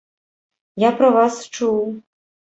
[0.87, 1.79] Я пра вас чуў.